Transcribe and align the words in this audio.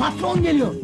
Patron 0.00 0.42
geliyor. 0.42 0.74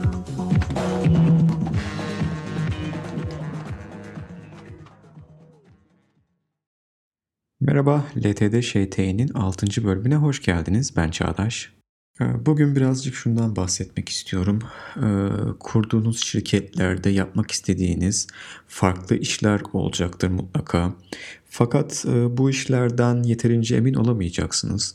Merhaba, 7.61 8.05
LTD 8.17 8.61
ŞT'nin 8.61 9.29
6. 9.29 9.85
bölümüne 9.85 10.17
hoş 10.17 10.43
geldiniz. 10.43 10.97
Ben 10.97 11.11
Çağdaş. 11.11 11.73
Ee, 12.21 12.47
Bugün 12.47 12.77
birazcık 12.77 13.15
şundan 13.15 13.57
bahsetmek 13.57 14.09
istiyorum. 14.09 14.59
Ee, 14.97 15.29
Kurduğunuz 15.61 16.25
şirketlerde 16.25 17.11
yapmak 17.11 17.51
istediğiniz 17.51 18.27
farklı 18.67 19.17
işler 19.17 19.61
olacaktır 19.73 20.29
mutlaka. 20.29 20.95
Fakat 21.45 22.05
e, 22.09 22.37
bu 22.37 22.51
işlerden 22.51 23.23
yeterince 23.23 23.77
emin 23.77 23.95
olamayacaksınız. 23.95 24.95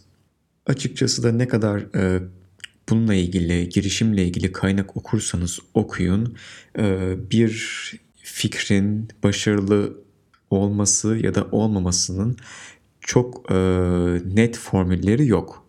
Açıkçası 0.66 1.24
da 1.24 1.32
ne 1.32 1.48
kadar 1.48 1.80
e, 1.96 2.22
bununla 2.90 3.14
ilgili, 3.14 3.70
girişimle 3.70 4.26
ilgili 4.26 4.52
kaynak 4.52 4.98
okursanız 4.98 5.60
okuyun, 5.74 6.36
e, 6.80 7.16
bir 7.32 7.52
fikrin 8.16 9.08
başarılı 9.24 10.02
olması 10.50 11.18
ya 11.18 11.36
da 11.36 11.48
olmamasının 11.52 12.38
çok 13.02 13.52
e, 13.52 13.56
net 14.36 14.58
formülleri 14.58 15.28
yok. 15.28 15.68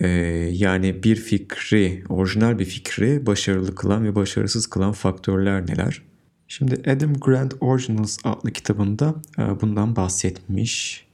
E, 0.00 0.08
yani 0.52 1.02
bir 1.02 1.16
fikri, 1.16 2.04
orijinal 2.08 2.58
bir 2.58 2.64
fikri 2.64 3.26
başarılı 3.26 3.74
kılan 3.74 4.04
ve 4.04 4.14
başarısız 4.14 4.66
kılan 4.66 4.92
faktörler 4.92 5.66
neler? 5.66 6.02
Şimdi 6.48 6.90
Adam 6.90 7.14
Grant 7.14 7.54
Originals 7.60 8.18
adlı 8.24 8.50
kitabında 8.50 9.14
e, 9.38 9.60
bundan 9.60 9.96
bahsetmiş. 9.96 11.06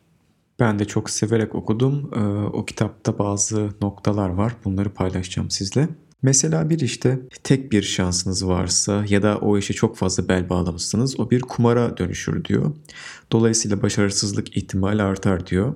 Ben 0.60 0.78
de 0.78 0.84
çok 0.84 1.10
severek 1.10 1.55
okudum. 1.55 2.10
E, 2.15 2.19
o 2.46 2.64
kitapta 2.64 3.19
bazı 3.19 3.70
noktalar 3.83 4.28
var. 4.28 4.52
Bunları 4.64 4.91
paylaşacağım 4.91 5.50
sizle. 5.50 5.89
Mesela 6.22 6.70
bir 6.70 6.81
işte 6.81 7.19
tek 7.44 7.72
bir 7.72 7.83
şansınız 7.83 8.47
varsa 8.47 9.05
ya 9.08 9.22
da 9.22 9.39
o 9.39 9.58
işe 9.58 9.75
çok 9.75 9.97
fazla 9.97 10.28
bel 10.28 10.48
bağlamışsınız 10.48 11.20
o 11.20 11.31
bir 11.31 11.41
kumara 11.41 11.97
dönüşür 11.97 12.44
diyor. 12.44 12.72
Dolayısıyla 13.33 13.83
başarısızlık 13.83 14.56
ihtimali 14.56 15.03
artar 15.03 15.47
diyor. 15.47 15.75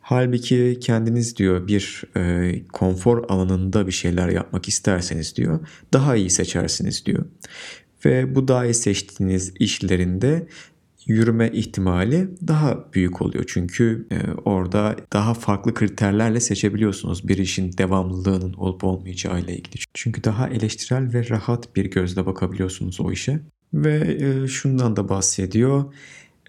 Halbuki 0.00 0.78
kendiniz 0.80 1.36
diyor 1.36 1.66
bir 1.66 2.04
e, 2.16 2.52
konfor 2.72 3.24
alanında 3.28 3.86
bir 3.86 3.92
şeyler 3.92 4.28
yapmak 4.28 4.68
isterseniz 4.68 5.36
diyor 5.36 5.60
daha 5.92 6.16
iyi 6.16 6.30
seçersiniz 6.30 7.06
diyor. 7.06 7.24
Ve 8.04 8.34
bu 8.34 8.48
daha 8.48 8.64
iyi 8.64 8.74
seçtiğiniz 8.74 9.52
işlerinde 9.58 10.46
yürüme 11.08 11.50
ihtimali 11.52 12.28
daha 12.48 12.92
büyük 12.94 13.22
oluyor. 13.22 13.44
Çünkü 13.48 14.06
e, 14.12 14.32
orada 14.44 14.96
daha 15.12 15.34
farklı 15.34 15.74
kriterlerle 15.74 16.40
seçebiliyorsunuz 16.40 17.28
bir 17.28 17.38
işin 17.38 17.78
devamlılığının 17.78 18.52
olup 18.52 18.84
olmayacağı 18.84 19.40
ile 19.40 19.56
ilgili. 19.56 19.82
Çünkü 19.94 20.24
daha 20.24 20.48
eleştirel 20.48 21.12
ve 21.12 21.28
rahat 21.28 21.76
bir 21.76 21.84
gözle 21.84 22.26
bakabiliyorsunuz 22.26 23.00
o 23.00 23.12
işe. 23.12 23.40
Ve 23.74 24.18
e, 24.20 24.48
şundan 24.48 24.96
da 24.96 25.08
bahsediyor. 25.08 25.94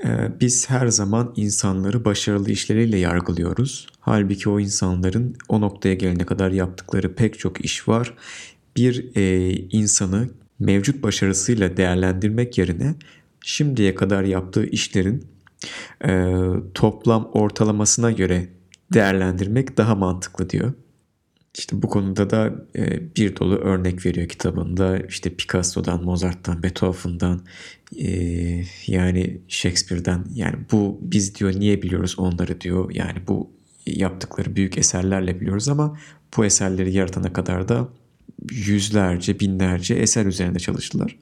E, 0.06 0.10
biz 0.40 0.70
her 0.70 0.88
zaman 0.88 1.34
insanları 1.36 2.06
başarılı 2.06 2.52
işleriyle 2.52 2.98
yargılıyoruz. 2.98 3.88
Halbuki 4.00 4.50
o 4.50 4.60
insanların 4.60 5.36
o 5.50 5.62
noktaya 5.62 5.94
gelene 5.94 6.26
kadar 6.26 6.52
yaptıkları 6.52 7.16
pek 7.16 7.40
çok 7.40 7.66
iş 7.66 7.88
var. 7.88 8.14
Bir 8.76 9.12
insanı 9.72 10.30
mevcut 10.60 11.04
başarısıyla 11.04 11.78
değerlendirmek 11.78 12.58
yerine 12.58 12.96
şimdiye 13.50 13.96
kadar 13.96 14.24
yaptığı 14.24 14.66
işlerin 14.66 15.28
e, 16.06 16.34
toplam 16.74 17.30
ortalamasına 17.34 18.12
göre 18.12 18.50
değerlendirmek 18.94 19.78
daha 19.78 19.96
mantıklı 19.96 20.50
diyor. 20.50 20.74
İşte 21.58 21.82
bu 21.82 21.90
konuda 21.90 22.30
da 22.30 22.54
e, 22.76 23.16
bir 23.16 23.36
dolu 23.36 23.56
örnek 23.56 24.06
veriyor 24.06 24.28
kitabında. 24.30 25.00
İşte 25.00 25.36
Picasso'dan, 25.36 26.04
Mozart'tan, 26.04 26.64
Beethoven'dan 26.64 27.42
e, 27.98 28.10
yani 28.88 29.42
Shakespeare'den 29.48 30.26
yani 30.34 30.56
bu 30.72 31.00
biz 31.02 31.36
diyor 31.36 31.54
niye 31.60 31.82
biliyoruz 31.82 32.20
onları 32.20 32.62
diyor. 32.62 32.92
Yani 32.94 33.28
bu 33.28 33.52
yaptıkları 33.86 34.56
büyük 34.56 34.78
eserlerle 34.78 35.42
biliyoruz 35.42 35.70
ama 35.70 35.98
bu 36.38 36.46
eserleri 36.46 36.94
yaratana 36.94 37.34
kadar 37.34 37.70
da 37.70 37.90
yüzlerce, 38.52 39.40
binlerce 39.40 39.96
eser 39.96 40.26
üzerinde 40.26 40.60
çalıştılar. 40.60 41.16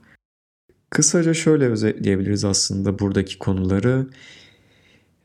Kısaca 0.90 1.34
şöyle 1.34 1.66
özetleyebiliriz 1.66 2.46
aslında 2.46 3.00
buradaki 3.00 3.38
konuları. 3.38 4.08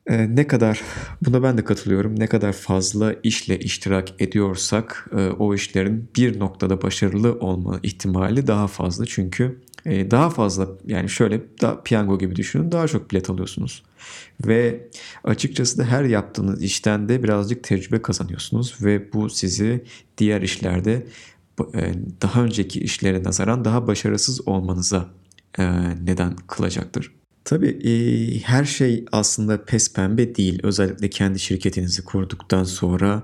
Ee, 0.06 0.36
ne 0.36 0.46
kadar, 0.46 0.82
buna 1.24 1.42
ben 1.42 1.58
de 1.58 1.64
katılıyorum, 1.64 2.20
ne 2.20 2.26
kadar 2.26 2.52
fazla 2.52 3.14
işle 3.22 3.58
iştirak 3.58 4.22
ediyorsak 4.22 5.10
e, 5.12 5.16
o 5.16 5.54
işlerin 5.54 6.10
bir 6.16 6.38
noktada 6.38 6.82
başarılı 6.82 7.32
olma 7.40 7.80
ihtimali 7.82 8.46
daha 8.46 8.66
fazla. 8.66 9.06
Çünkü 9.06 9.60
e, 9.86 10.10
daha 10.10 10.30
fazla 10.30 10.68
yani 10.86 11.08
şöyle 11.08 11.40
daha 11.60 11.82
piyango 11.82 12.18
gibi 12.18 12.36
düşünün 12.36 12.72
daha 12.72 12.88
çok 12.88 13.10
bilet 13.10 13.30
alıyorsunuz. 13.30 13.82
Ve 14.46 14.88
açıkçası 15.24 15.78
da 15.78 15.84
her 15.84 16.04
yaptığınız 16.04 16.62
işten 16.62 17.08
de 17.08 17.22
birazcık 17.22 17.64
tecrübe 17.64 18.02
kazanıyorsunuz 18.02 18.76
ve 18.82 19.12
bu 19.12 19.30
sizi 19.30 19.84
diğer 20.18 20.42
işlerde 20.42 21.06
e, 21.74 21.92
daha 22.22 22.44
önceki 22.44 22.80
işlere 22.80 23.22
nazaran 23.22 23.64
daha 23.64 23.86
başarısız 23.86 24.48
olmanıza 24.48 25.08
neden 26.02 26.36
kılacaktır. 26.36 27.12
Tabii 27.44 27.68
e, 27.68 27.92
her 28.40 28.64
şey 28.64 29.04
aslında 29.12 29.64
pes 29.64 29.92
pembe 29.92 30.34
değil. 30.34 30.60
Özellikle 30.62 31.10
kendi 31.10 31.38
şirketinizi 31.38 32.04
kurduktan 32.04 32.64
sonra 32.64 33.22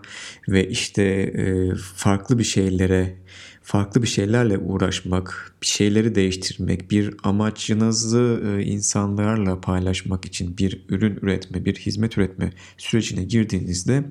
ve 0.49 0.69
işte 0.69 1.03
e, 1.03 1.75
farklı 1.95 2.39
bir 2.39 2.45
şeylere, 2.45 3.17
farklı 3.63 4.03
bir 4.03 4.09
şeylerle 4.09 4.59
uğraşmak, 4.59 5.55
bir 5.63 5.67
şeyleri 5.67 6.15
değiştirmek, 6.15 6.91
bir 6.91 7.15
amacınızı 7.23 8.43
e, 8.45 8.63
insanlarla 8.63 9.61
paylaşmak 9.61 10.25
için 10.25 10.59
bir 10.59 10.85
ürün 10.89 11.19
üretme, 11.23 11.65
bir 11.65 11.75
hizmet 11.75 12.19
üretme 12.19 12.53
sürecine 12.79 13.25
girdiğinizde 13.25 14.05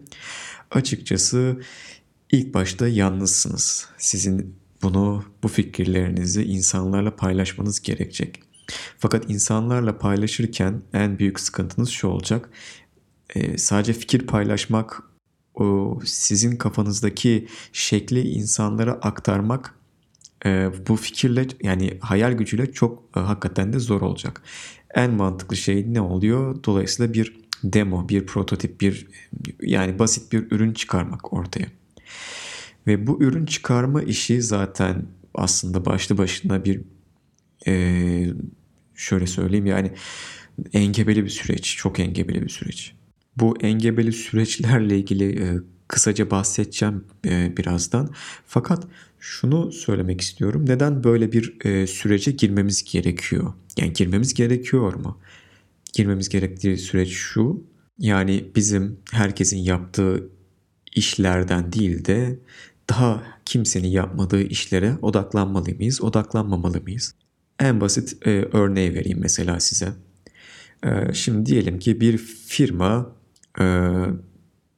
açıkçası 0.72 1.61
ilk 2.31 2.53
başta 2.53 2.88
yalnızsınız. 2.88 3.88
Sizin 3.97 4.55
bunu, 4.83 5.23
bu 5.43 5.47
fikirlerinizi 5.47 6.43
insanlarla 6.43 7.15
paylaşmanız 7.15 7.81
gerekecek. 7.81 8.43
Fakat 8.97 9.29
insanlarla 9.29 9.97
paylaşırken 9.97 10.81
en 10.93 11.19
büyük 11.19 11.39
sıkıntınız 11.39 11.89
şu 11.89 12.07
olacak. 12.07 12.49
E, 13.35 13.57
sadece 13.57 13.93
fikir 13.93 14.27
paylaşmak, 14.27 15.03
sizin 16.05 16.55
kafanızdaki 16.55 17.47
şekli 17.73 18.21
insanlara 18.29 18.91
aktarmak 18.91 19.75
e, 20.45 20.69
bu 20.87 20.95
fikirle 20.95 21.47
yani 21.63 21.97
hayal 22.01 22.31
gücüyle 22.31 22.71
çok 22.71 23.03
e, 23.17 23.19
hakikaten 23.19 23.73
de 23.73 23.79
zor 23.79 24.01
olacak. 24.01 24.41
En 24.95 25.11
mantıklı 25.11 25.57
şey 25.57 25.93
ne 25.93 26.01
oluyor? 26.01 26.63
Dolayısıyla 26.63 27.13
bir 27.13 27.37
demo, 27.63 28.09
bir 28.09 28.25
prototip, 28.25 28.81
bir 28.81 29.07
yani 29.61 29.99
basit 29.99 30.31
bir 30.31 30.51
ürün 30.51 30.73
çıkarmak 30.73 31.33
ortaya. 31.33 31.67
Ve 32.87 33.07
bu 33.07 33.23
ürün 33.23 33.45
çıkarma 33.45 34.01
işi 34.01 34.41
zaten 34.41 35.05
aslında 35.33 35.85
başlı 35.85 36.17
başına 36.17 36.65
bir 36.65 36.81
e, 37.67 38.33
şöyle 38.95 39.27
söyleyeyim 39.27 39.65
yani 39.65 39.91
engebeli 40.73 41.23
bir 41.23 41.29
süreç. 41.29 41.75
Çok 41.77 41.99
engebeli 41.99 42.41
bir 42.41 42.49
süreç. 42.49 42.93
Bu 43.37 43.57
engebeli 43.61 44.11
süreçlerle 44.11 44.97
ilgili 44.97 45.43
e, 45.43 45.57
kısaca 45.87 46.31
bahsedeceğim 46.31 47.05
e, 47.25 47.57
birazdan. 47.57 48.13
Fakat 48.45 48.87
şunu 49.19 49.71
söylemek 49.71 50.21
istiyorum. 50.21 50.65
Neden 50.67 51.03
böyle 51.03 51.31
bir 51.31 51.65
e, 51.65 51.87
sürece 51.87 52.31
girmemiz 52.31 52.83
gerekiyor? 52.83 53.53
Yani 53.77 53.93
girmemiz 53.93 54.33
gerekiyor 54.33 54.93
mu? 54.93 55.19
Girmemiz 55.93 56.29
gerektiği 56.29 56.77
süreç 56.77 57.09
şu. 57.09 57.63
Yani 57.99 58.45
bizim 58.55 58.99
herkesin 59.11 59.57
yaptığı 59.57 60.29
işlerden 60.95 61.73
değil 61.73 62.05
de 62.05 62.40
daha 62.89 63.23
kimsenin 63.45 63.87
yapmadığı 63.87 64.41
işlere 64.41 64.97
odaklanmalı 65.01 65.75
mıyız, 65.75 66.01
odaklanmamalı 66.01 66.81
mıyız? 66.81 67.16
En 67.59 67.81
basit 67.81 68.28
e, 68.28 68.29
örneği 68.53 68.93
vereyim 68.93 69.19
mesela 69.22 69.59
size. 69.59 69.89
E, 70.84 71.13
şimdi 71.13 71.45
diyelim 71.45 71.79
ki 71.79 72.01
bir 72.01 72.17
firma 72.17 73.16
e, 73.59 73.93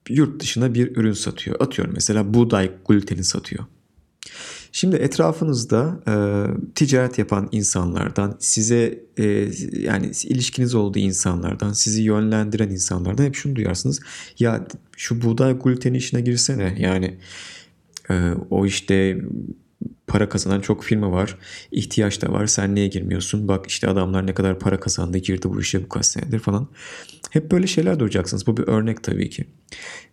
yurt 0.09 0.41
dışına 0.41 0.73
bir 0.73 0.97
ürün 0.97 1.13
satıyor. 1.13 1.61
Atıyorum 1.61 1.93
mesela 1.93 2.33
buğday 2.33 2.71
gluteni 2.87 3.23
satıyor. 3.23 3.65
Şimdi 4.71 4.95
etrafınızda 4.95 5.99
e, 6.07 6.13
ticaret 6.75 7.17
yapan 7.17 7.49
insanlardan, 7.51 8.35
size 8.39 9.03
e, 9.17 9.47
yani 9.73 10.11
ilişkiniz 10.23 10.75
olduğu 10.75 10.99
insanlardan, 10.99 11.73
sizi 11.73 12.01
yönlendiren 12.01 12.69
insanlardan 12.69 13.23
hep 13.23 13.35
şunu 13.35 13.55
duyarsınız. 13.55 13.99
Ya 14.39 14.67
şu 14.97 15.21
buğday 15.21 15.59
gluteni 15.59 15.97
işine 15.97 16.21
girsene. 16.21 16.75
Yani 16.79 17.17
o 18.49 18.65
işte 18.65 19.21
para 20.07 20.29
kazanan 20.29 20.61
çok 20.61 20.83
firma 20.83 21.11
var. 21.11 21.37
İhtiyaç 21.71 22.21
da 22.21 22.31
var. 22.31 22.45
Sen 22.45 22.75
niye 22.75 22.87
girmiyorsun? 22.87 23.47
Bak 23.47 23.67
işte 23.67 23.87
adamlar 23.87 24.27
ne 24.27 24.33
kadar 24.33 24.59
para 24.59 24.79
kazandı 24.79 25.17
girdi 25.17 25.49
bu 25.49 25.61
işe 25.61 25.83
bu 25.83 25.89
kaç 25.89 26.05
senedir 26.05 26.39
falan. 26.39 26.67
Hep 27.29 27.51
böyle 27.51 27.67
şeyler 27.67 27.99
duyacaksınız. 27.99 28.47
Bu 28.47 28.57
bir 28.57 28.67
örnek 28.67 29.03
tabii 29.03 29.29
ki. 29.29 29.45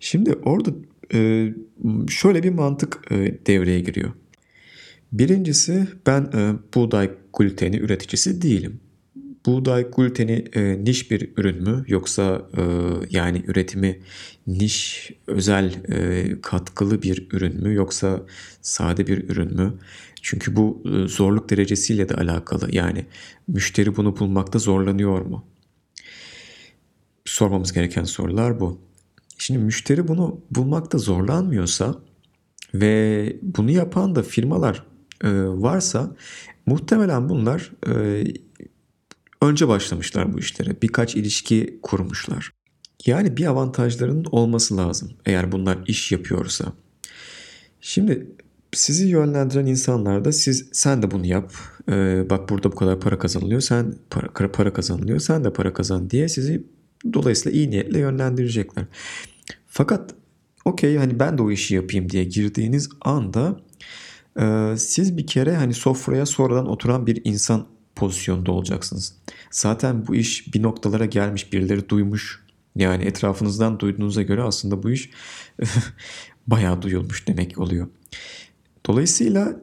Şimdi 0.00 0.32
orada 0.32 0.70
e, 1.14 1.52
şöyle 2.08 2.43
bir 2.43 2.50
mantık 2.50 3.00
e, 3.10 3.16
devreye 3.46 3.81
giriyor. 3.81 4.12
Birincisi 5.12 5.87
ben 6.06 6.31
e, 6.34 6.52
buğday 6.75 7.10
gluteni 7.38 7.76
üreticisi 7.76 8.42
değilim. 8.42 8.81
Buğday 9.46 9.90
gluteni 9.90 10.44
e, 10.54 10.84
niş 10.84 11.10
bir 11.10 11.31
ürün 11.37 11.62
mü 11.62 11.84
yoksa 11.88 12.48
e, 12.56 12.62
yani 13.10 13.43
üretimi 13.46 14.00
niş 14.46 15.10
özel 15.26 15.75
e, 15.88 16.40
katkılı 16.40 17.02
bir 17.02 17.26
ürün 17.32 17.62
mü 17.62 17.75
yoksa 17.75 18.20
sade 18.62 19.06
bir 19.06 19.28
ürün 19.28 19.54
mü? 19.54 19.75
Çünkü 20.22 20.56
bu 20.56 20.82
e, 20.84 21.08
zorluk 21.08 21.50
derecesiyle 21.50 22.08
de 22.08 22.14
alakalı. 22.14 22.69
Yani 22.72 23.06
müşteri 23.48 23.96
bunu 23.96 24.19
bulmakta 24.19 24.58
zorlanıyor 24.58 25.20
mu? 25.20 25.44
Sormamız 27.25 27.72
gereken 27.72 28.04
sorular 28.04 28.60
bu. 28.60 28.78
Şimdi 29.38 29.60
müşteri 29.60 30.08
bunu 30.08 30.40
bulmakta 30.50 30.99
zorlanmıyorsa 30.99 31.99
ve 32.75 33.37
bunu 33.42 33.70
yapan 33.70 34.14
da 34.14 34.22
firmalar 34.22 34.87
e, 35.25 35.28
varsa 35.46 36.16
muhtemelen 36.66 37.28
bunlar 37.28 37.72
e, 37.88 38.25
önce 39.43 39.69
başlamışlar 39.69 40.33
bu 40.33 40.38
işlere. 40.38 40.83
Birkaç 40.83 41.17
ilişki 41.17 41.79
kurmuşlar. 41.83 42.53
Yani 43.06 43.37
bir 43.37 43.47
avantajlarının 43.47 44.25
olması 44.31 44.77
lazım 44.77 45.12
eğer 45.27 45.53
bunlar 45.53 45.79
iş 45.87 46.12
yapıyorsa. 46.12 46.73
Şimdi 47.81 48.27
sizi 48.73 49.09
yönlendiren 49.09 49.67
insanlar 49.67 50.25
da 50.25 50.33
siz 50.33 50.69
sen 50.73 51.03
de 51.03 51.11
bunu 51.11 51.27
yap. 51.27 51.53
Ee, 51.88 52.25
bak 52.31 52.49
burada 52.49 52.73
bu 52.73 52.77
kadar 52.77 53.00
para 53.00 53.19
kazanılıyor. 53.19 53.61
Sen 53.61 53.94
para, 54.11 54.53
para 54.53 54.73
kazanılıyor. 54.73 55.19
Sen 55.19 55.44
de 55.44 55.53
para 55.53 55.73
kazan 55.73 56.11
diye 56.11 56.29
sizi 56.29 56.65
dolayısıyla 57.12 57.59
iyi 57.59 57.71
niyetle 57.71 57.99
yönlendirecekler. 57.99 58.85
Fakat 59.67 60.15
okey 60.65 60.97
hani 60.97 61.21
ben 61.21 61.38
de 61.38 61.43
o 61.43 61.50
işi 61.50 61.75
yapayım 61.75 62.11
diye 62.11 62.25
girdiğiniz 62.25 62.88
anda 63.00 63.61
e, 64.41 64.75
siz 64.77 65.17
bir 65.17 65.27
kere 65.27 65.56
hani 65.56 65.75
sofraya 65.75 66.27
sonradan 66.27 66.67
oturan 66.67 67.06
bir 67.06 67.21
insan 67.25 67.67
pozisyonda 67.96 68.52
olacaksınız. 68.52 69.14
Zaten 69.50 70.06
bu 70.06 70.14
iş 70.14 70.54
bir 70.54 70.62
noktalara 70.62 71.04
gelmiş 71.06 71.52
birileri 71.52 71.88
duymuş. 71.88 72.46
Yani 72.76 73.04
etrafınızdan 73.04 73.81
duyduğunuza 73.81 74.22
göre 74.22 74.43
aslında 74.43 74.82
bu 74.82 74.90
iş 74.90 75.10
bayağı 76.46 76.82
duyulmuş 76.82 77.28
demek 77.28 77.58
oluyor. 77.58 77.88
Dolayısıyla 78.87 79.56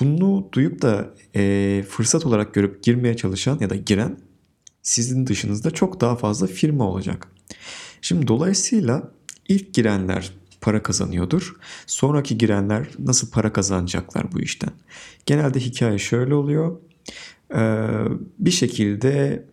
bunu 0.00 0.48
duyup 0.52 0.82
da 0.82 1.14
e, 1.36 1.84
fırsat 1.88 2.26
olarak 2.26 2.54
görüp 2.54 2.82
girmeye 2.82 3.16
çalışan 3.16 3.58
ya 3.60 3.70
da 3.70 3.76
giren 3.76 4.18
sizin 4.82 5.26
dışınızda 5.26 5.70
çok 5.70 6.00
daha 6.00 6.16
fazla 6.16 6.46
firma 6.46 6.84
olacak. 6.84 7.28
Şimdi 8.00 8.28
dolayısıyla 8.28 9.12
ilk 9.48 9.74
girenler 9.74 10.32
para 10.60 10.82
kazanıyordur. 10.82 11.56
Sonraki 11.86 12.38
girenler 12.38 12.88
nasıl 12.98 13.30
para 13.30 13.52
kazanacaklar 13.52 14.32
bu 14.32 14.40
işten? 14.40 14.70
Genelde 15.26 15.60
hikaye 15.60 15.98
şöyle 15.98 16.34
oluyor. 16.34 16.80
Ee, 17.54 17.88
bir 18.38 18.50
şekilde 18.50 19.44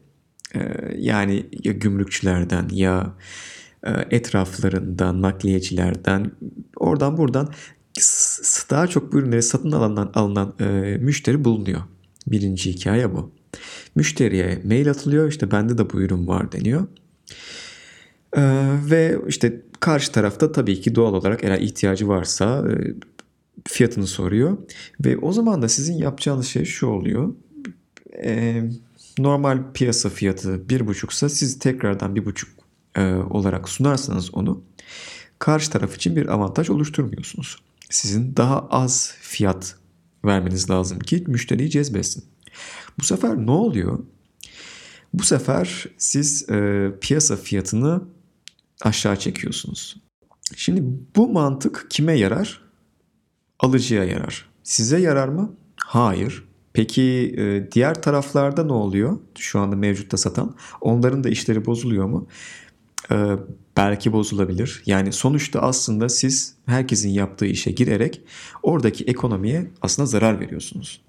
e, 0.56 0.60
yani 0.98 1.46
ya 1.64 1.72
gümrükçülerden 1.72 2.70
ya 2.72 3.14
e, 3.84 3.92
etraflarından, 4.12 5.22
nakliyecilerden 5.22 6.32
oradan 6.76 7.18
buradan 7.18 7.54
daha 8.70 8.88
çok 8.88 9.14
bu 9.14 9.18
ürünleri 9.18 9.44
satın 9.44 9.72
alınan, 9.72 10.12
alınan 10.14 10.54
e, 10.60 10.98
müşteri 10.98 11.46
bulunuyor. 11.46 11.82
Birinci 12.28 12.74
hikaye 12.74 13.14
bu. 13.14 13.32
Müşteriye 13.96 14.62
mail 14.66 14.90
atılıyor 14.90 15.30
işte 15.30 15.52
bende 15.52 15.78
de 15.78 15.90
bu 15.90 16.02
ürün 16.02 16.28
var 16.28 16.52
deniyor. 16.52 16.88
Ee, 18.38 18.72
ve 18.90 19.18
işte 19.28 19.62
karşı 19.80 20.12
tarafta 20.12 20.52
tabii 20.52 20.82
ki 20.82 20.96
doğal 20.96 21.14
olarak 21.14 21.44
eğer 21.44 21.60
ihtiyacı 21.60 22.08
varsa 22.08 22.66
e, 22.72 22.94
fiyatını 23.68 24.08
soruyor. 24.08 24.58
Ve 25.06 25.18
o 25.18 25.32
zaman 25.32 25.62
da 25.62 25.70
sizin 25.70 25.94
yapacağınız 25.98 26.48
şey 26.48 26.66
şu 26.66 26.88
oluyor. 26.88 27.34
E, 28.24 28.64
normal 29.18 29.74
piyasa 29.74 30.10
fiyatı 30.10 30.70
bir 30.70 30.88
buçuksa 30.88 31.30
siz 31.30 31.60
tekrardan 31.60 32.16
bir 32.16 32.26
buçuk 32.26 32.50
e, 32.96 33.14
olarak 33.14 33.70
sunarsanız 33.70 34.34
onu 34.34 34.64
karşı 35.40 35.72
taraf 35.72 35.96
için 35.96 36.16
bir 36.16 36.28
avantaj 36.28 36.70
oluşturmuyorsunuz. 36.70 37.58
Sizin 37.90 38.36
daha 38.36 38.68
az 38.70 39.14
fiyat 39.22 39.76
vermeniz 40.26 40.70
lazım 40.70 41.00
ki 41.00 41.24
müşteriyi 41.28 41.70
cezbesin. 41.70 42.26
Bu 43.00 43.04
sefer 43.04 43.38
ne 43.38 43.52
oluyor? 43.52 44.00
Bu 45.14 45.24
sefer 45.24 45.86
siz 45.98 46.50
e, 46.50 46.90
piyasa 47.02 47.36
fiyatını 47.36 48.02
aşağı 48.82 49.20
çekiyorsunuz. 49.20 50.02
Şimdi 50.56 50.84
bu 51.16 51.28
mantık 51.30 51.86
kime 51.90 52.14
yarar? 52.14 52.62
Alıcıya 53.60 54.04
yarar. 54.04 54.50
Size 54.64 55.00
yarar 55.02 55.28
mı? 55.28 55.56
Hayır. 55.78 56.44
Peki 56.76 57.36
e, 57.38 57.72
diğer 57.72 58.02
taraflarda 58.02 58.64
ne 58.64 58.74
oluyor? 58.74 59.20
Şu 59.38 59.60
anda 59.60 59.76
mevcutta 59.76 60.18
satan. 60.18 60.56
Onların 60.82 61.24
da 61.24 61.30
işleri 61.30 61.66
bozuluyor 61.66 62.06
mu? 62.06 62.28
E, 63.12 63.16
belki 63.78 64.14
bozulabilir. 64.14 64.84
Yani 64.86 65.14
sonuçta 65.14 65.60
aslında 65.60 66.10
siz 66.10 66.56
herkesin 66.66 67.10
yaptığı 67.10 67.46
işe 67.46 67.72
girerek 67.72 68.22
oradaki 68.64 69.04
ekonomiye 69.04 69.72
aslında 69.82 70.06
zarar 70.06 70.40
veriyorsunuz. 70.40 71.02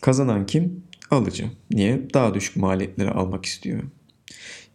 Kazanan 0.00 0.46
kim? 0.46 0.82
Alıcı. 1.10 1.50
Niye? 1.70 2.08
Daha 2.14 2.34
düşük 2.34 2.56
maliyetleri 2.56 3.10
almak 3.10 3.46
istiyor. 3.46 3.82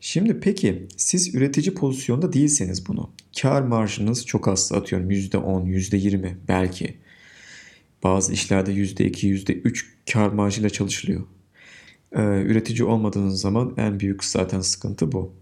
Şimdi 0.01 0.39
peki 0.39 0.87
siz 0.97 1.35
üretici 1.35 1.73
pozisyonda 1.73 2.33
değilseniz 2.33 2.87
bunu. 2.87 3.09
Kar 3.41 3.61
marjınız 3.61 4.25
çok 4.25 4.47
az 4.47 4.71
atıyorum 4.71 5.11
%10, 5.11 5.65
%20 5.65 6.35
belki. 6.47 6.97
Bazı 8.03 8.33
işlerde 8.33 8.71
%2, 8.73 9.27
%3 9.27 9.85
kar 10.13 10.29
marjıyla 10.29 10.69
çalışılıyor. 10.69 11.21
Ee, 12.15 12.21
üretici 12.21 12.83
olmadığınız 12.83 13.41
zaman 13.41 13.73
en 13.77 13.99
büyük 13.99 14.23
zaten 14.23 14.61
sıkıntı 14.61 15.11
bu. 15.11 15.33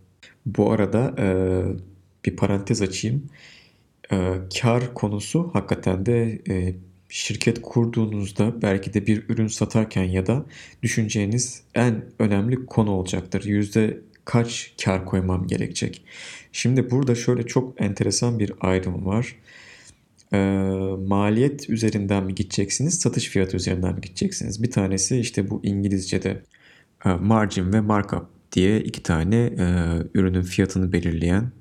Bu 0.46 0.72
arada 0.72 1.16
e, 1.20 1.28
bir 2.26 2.36
parantez 2.36 2.82
açayım. 2.82 3.26
E, 4.12 4.34
kar 4.62 4.94
konusu 4.94 5.50
hakikaten 5.54 6.06
de 6.06 6.42
e, 6.50 6.76
şirket 7.10 7.62
kurduğunuzda 7.62 8.62
belki 8.62 8.94
de 8.94 9.08
bir 9.08 9.24
ürün 9.30 9.48
satarken 9.48 10.04
ya 10.04 10.28
da 10.28 10.46
düşüneceğiniz 10.84 11.64
en 11.76 12.06
önemli 12.20 12.66
konu 12.66 12.92
olacaktır. 12.92 13.44
Yüzde 13.44 14.02
kaç 14.26 14.74
kar 14.84 15.06
koymam 15.06 15.48
gerekecek? 15.48 16.06
Şimdi 16.52 16.92
burada 16.92 17.16
şöyle 17.16 17.46
çok 17.46 17.82
enteresan 17.82 18.40
bir 18.40 18.52
ayrım 18.62 19.06
var. 19.06 19.36
E, 20.34 20.38
maliyet 21.08 21.70
üzerinden 21.70 22.24
mi 22.24 22.36
gideceksiniz, 22.36 23.00
satış 23.00 23.28
fiyatı 23.28 23.58
üzerinden 23.58 23.96
mi 23.96 24.02
gideceksiniz? 24.02 24.64
Bir 24.64 24.72
tanesi 24.72 25.20
işte 25.20 25.50
bu 25.50 25.60
İngilizce'de 25.64 26.44
e, 27.06 27.10
margin 27.10 27.74
ve 27.74 27.82
markup 27.82 28.26
diye 28.52 28.82
iki 28.82 29.04
tane 29.04 29.36
e, 29.36 29.66
ürünün 30.14 30.42
fiyatını 30.42 30.92
belirleyen, 30.92 31.52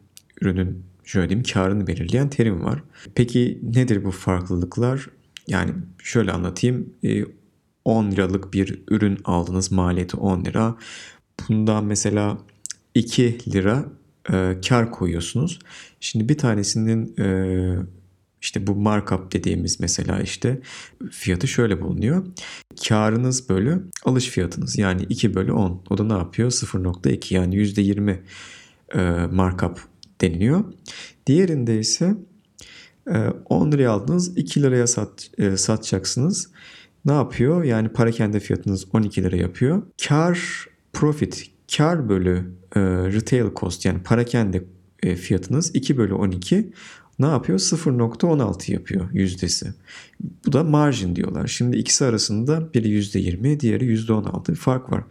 ürünün 0.40 0.85
şöyle 1.04 1.28
diyeyim 1.28 1.46
karını 1.52 1.87
belirleyen 1.87 2.30
terim 2.30 2.64
var. 2.64 2.82
Peki 3.14 3.61
nedir 3.62 4.04
bu 4.04 4.11
farklılıklar? 4.11 5.08
Yani 5.49 5.73
şöyle 6.02 6.32
anlatayım. 6.32 6.94
E, 7.04 7.25
10 7.85 8.11
liralık 8.11 8.52
bir 8.52 8.82
ürün 8.88 9.18
aldınız 9.25 9.73
maliyeti 9.73 10.16
10 10.16 10.44
lira. 10.44 10.76
Bundan 11.49 11.85
mesela 11.85 12.38
2 12.94 13.52
lira 13.52 13.85
e, 14.32 14.56
kar 14.68 14.90
koyuyorsunuz. 14.90 15.58
Şimdi 16.00 16.28
bir 16.28 16.38
tanesinin 16.38 17.16
e, 17.18 17.26
işte 18.42 18.66
bu 18.66 18.74
markup 18.74 19.32
dediğimiz 19.32 19.80
mesela 19.80 20.20
işte 20.20 20.60
fiyatı 21.10 21.48
şöyle 21.48 21.80
bulunuyor. 21.80 22.26
Karınız 22.88 23.48
bölü 23.48 23.82
alış 24.04 24.28
fiyatınız 24.28 24.78
yani 24.78 25.02
2 25.02 25.34
bölü 25.34 25.52
10. 25.52 25.82
O 25.90 25.98
da 25.98 26.04
ne 26.04 26.12
yapıyor? 26.12 26.50
0.2 26.50 27.34
yani 27.34 27.56
%20 27.56 28.18
e, 28.94 29.26
markup 29.26 29.80
deniliyor. 30.20 30.64
Diğerinde 31.26 31.78
ise 31.78 32.16
10 33.48 33.72
liraya 33.72 33.90
aldınız 33.90 34.36
2 34.36 34.62
liraya 34.62 34.86
sat, 34.86 35.30
e, 35.38 35.56
satacaksınız. 35.56 36.50
Ne 37.04 37.12
yapıyor? 37.12 37.64
Yani 37.64 37.88
parakende 37.88 38.40
fiyatınız 38.40 38.86
12 38.92 39.24
lira 39.24 39.36
yapıyor. 39.36 39.82
Kar 40.08 40.66
profit 40.92 41.50
kar 41.76 42.08
bölü 42.08 42.52
e, 42.76 42.80
retail 42.80 43.54
cost 43.54 43.84
yani 43.84 44.02
parakende 44.02 44.64
e, 45.02 45.16
fiyatınız 45.16 45.74
2 45.74 45.96
bölü 45.96 46.14
12 46.14 46.72
ne 47.18 47.26
yapıyor? 47.26 47.58
0.16 47.58 48.73
yapıyor 48.73 49.08
yüzdesi. 49.12 49.75
Bu 50.46 50.52
da 50.52 50.64
margin 50.64 51.16
diyorlar. 51.16 51.46
Şimdi 51.46 51.76
ikisi 51.76 52.04
arasında 52.04 52.75
biri 52.75 52.88
%20 52.88 53.61
diğeri 53.61 53.85
%16 53.85 54.49
bir 54.49 54.54
fark 54.54 54.92
var. 54.92 55.04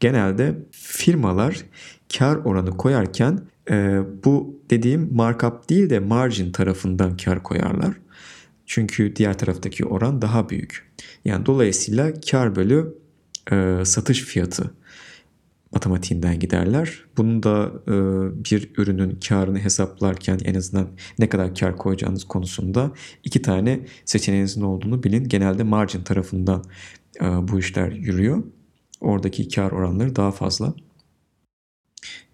Genelde 0.00 0.58
firmalar 0.70 1.56
kar 2.18 2.36
oranı 2.36 2.70
koyarken 2.70 3.40
e, 3.70 4.00
bu 4.24 4.60
dediğim 4.70 5.14
markup 5.14 5.70
değil 5.70 5.90
de 5.90 5.98
margin 5.98 6.52
tarafından 6.52 7.16
kar 7.16 7.42
koyarlar. 7.42 7.94
Çünkü 8.66 9.16
diğer 9.16 9.38
taraftaki 9.38 9.84
oran 9.84 10.22
daha 10.22 10.48
büyük. 10.48 10.90
Yani 11.24 11.46
dolayısıyla 11.46 12.12
kar 12.30 12.56
bölü 12.56 12.94
e, 13.52 13.84
satış 13.84 14.22
fiyatı 14.22 14.74
matematiğinden 15.74 16.38
giderler. 16.38 17.04
Bunu 17.16 17.42
da 17.42 17.72
e, 17.86 17.94
bir 18.44 18.70
ürünün 18.76 19.18
karını 19.28 19.58
hesaplarken 19.58 20.38
en 20.44 20.54
azından 20.54 20.88
ne 21.18 21.28
kadar 21.28 21.54
kar 21.54 21.76
koyacağınız 21.76 22.24
konusunda 22.24 22.92
iki 23.24 23.42
tane 23.42 23.80
seçeneğinizin 24.04 24.62
olduğunu 24.62 25.02
bilin. 25.02 25.24
Genelde 25.24 25.62
margin 25.62 26.02
tarafından 26.02 26.64
e, 27.20 27.24
bu 27.24 27.58
işler 27.58 27.92
yürüyor. 27.92 28.42
Oradaki 29.00 29.48
kar 29.48 29.70
oranları 29.70 30.16
daha 30.16 30.32
fazla. 30.32 30.74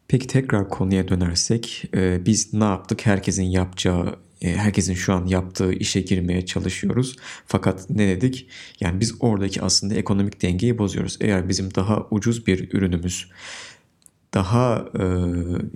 Peki 0.09 0.27
tekrar 0.27 0.69
konuya 0.69 1.09
dönersek 1.09 1.85
e, 1.95 2.27
biz 2.27 2.55
ne 2.55 2.65
yaptık? 2.65 3.07
Herkesin 3.07 3.43
yapacağı 3.43 4.17
herkesin 4.43 4.95
şu 4.95 5.15
an 5.15 5.27
yaptığı 5.27 5.73
işe 5.73 6.01
girmeye 6.01 6.47
çalışıyoruz. 6.47 7.17
Fakat 7.47 7.91
ne 7.91 8.09
dedik? 8.09 8.49
Yani 8.81 9.01
biz 9.01 9.15
oradaki 9.21 9.63
aslında 9.63 9.95
ekonomik 9.95 10.43
dengeyi 10.43 10.79
bozuyoruz. 10.79 11.19
Eğer 11.21 11.49
bizim 11.49 11.75
daha 11.75 12.07
ucuz 12.11 12.47
bir 12.47 12.75
ürünümüz 12.75 13.29
daha 14.35 14.85
e, 14.99 15.05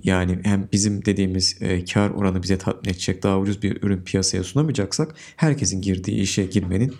yani 0.03 0.39
hem 0.43 0.67
bizim 0.71 1.05
dediğimiz 1.05 1.61
e, 1.61 1.85
kar 1.85 2.09
oranı 2.09 2.43
bize 2.43 2.57
tatmin 2.57 2.91
edecek 2.91 3.23
daha 3.23 3.39
ucuz 3.39 3.63
bir 3.63 3.83
ürün 3.83 4.01
piyasaya 4.01 4.43
sunamayacaksak 4.43 5.15
herkesin 5.35 5.81
girdiği 5.81 6.21
işe 6.21 6.45
girmenin 6.45 6.95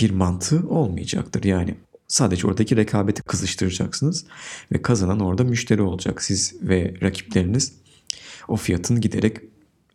bir 0.00 0.10
mantığı 0.10 0.68
olmayacaktır. 0.68 1.44
Yani 1.44 1.74
sadece 2.08 2.46
oradaki 2.46 2.76
rekabeti 2.76 3.22
kızıştıracaksınız 3.22 4.24
ve 4.72 4.82
kazanan 4.82 5.20
orada 5.20 5.44
müşteri 5.44 5.82
olacak. 5.82 6.22
Siz 6.22 6.54
ve 6.62 6.94
rakipleriniz 7.02 7.72
o 8.48 8.56
fiyatın 8.56 9.00
giderek 9.00 9.36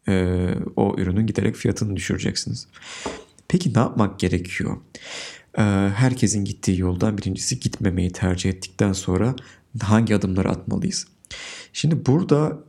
e, 0.10 0.48
o 0.76 0.96
ürünün 0.98 1.28
giderek 1.28 1.56
fiyatını 1.56 1.96
düşüreceksiniz. 1.96 2.68
Peki 3.48 3.74
ne 3.74 3.80
yapmak 3.80 4.20
gerekiyor? 4.20 4.78
E, 5.58 5.62
herkesin 5.96 6.46
gittiği 6.46 6.80
yoldan 6.80 7.18
birincisi 7.18 7.60
gitmemeyi 7.60 8.12
tercih 8.12 8.50
ettikten 8.50 8.94
sonra 8.94 9.36
hangi 9.82 10.16
adımları 10.16 10.50
atmalıyız? 10.50 11.08
Şimdi 11.74 12.06
burada 12.06 12.60